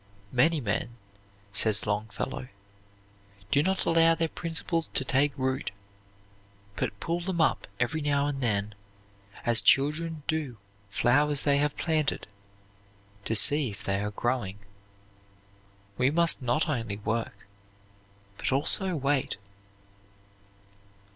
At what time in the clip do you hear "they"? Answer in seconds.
11.41-11.57, 13.83-14.01